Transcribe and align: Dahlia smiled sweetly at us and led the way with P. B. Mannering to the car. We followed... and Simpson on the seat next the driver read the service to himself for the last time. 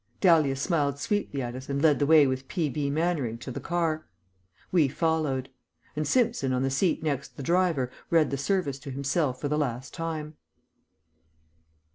Dahlia 0.19 0.55
smiled 0.55 0.97
sweetly 0.97 1.43
at 1.43 1.53
us 1.53 1.69
and 1.69 1.79
led 1.79 1.99
the 1.99 2.07
way 2.07 2.25
with 2.25 2.47
P. 2.47 2.69
B. 2.69 2.89
Mannering 2.89 3.37
to 3.37 3.51
the 3.51 3.59
car. 3.59 4.07
We 4.71 4.87
followed... 4.87 5.49
and 5.95 6.07
Simpson 6.07 6.53
on 6.53 6.63
the 6.63 6.71
seat 6.71 7.03
next 7.03 7.37
the 7.37 7.43
driver 7.43 7.91
read 8.09 8.31
the 8.31 8.35
service 8.37 8.79
to 8.79 8.89
himself 8.89 9.39
for 9.39 9.47
the 9.47 9.59
last 9.59 9.93
time. 9.93 10.37